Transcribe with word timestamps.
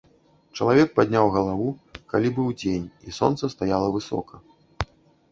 Чалавек 0.57 0.93
падняў 0.99 1.27
галаву, 1.35 1.67
калі 2.13 2.31
быў 2.37 2.47
дзень 2.61 2.87
і 3.11 3.13
сонца 3.19 3.51
стаяла 3.55 3.87
высока. 3.99 4.41